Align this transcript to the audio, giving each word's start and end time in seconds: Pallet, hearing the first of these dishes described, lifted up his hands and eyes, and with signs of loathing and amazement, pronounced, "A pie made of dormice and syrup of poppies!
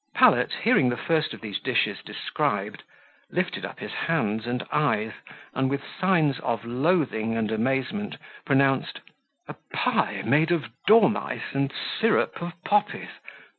Pallet, 0.15 0.51
hearing 0.63 0.89
the 0.89 0.97
first 0.97 1.31
of 1.31 1.41
these 1.41 1.59
dishes 1.59 2.01
described, 2.01 2.81
lifted 3.29 3.63
up 3.63 3.79
his 3.79 3.91
hands 3.93 4.47
and 4.47 4.65
eyes, 4.71 5.11
and 5.53 5.69
with 5.69 5.83
signs 5.99 6.39
of 6.39 6.65
loathing 6.65 7.37
and 7.37 7.51
amazement, 7.51 8.17
pronounced, 8.43 9.01
"A 9.47 9.53
pie 9.75 10.23
made 10.25 10.51
of 10.51 10.71
dormice 10.87 11.53
and 11.53 11.71
syrup 11.99 12.41
of 12.41 12.53
poppies! 12.63 13.11